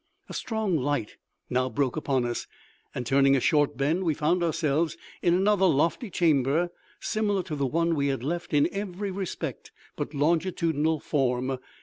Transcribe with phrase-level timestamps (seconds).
[0.29, 1.17] A strong light
[1.47, 2.47] now broke upon us,
[2.95, 7.67] and, turning a short bend, we found ourselves in another lofty chamber, similar to the
[7.67, 11.59] one we had left in every respect but longitudinal form.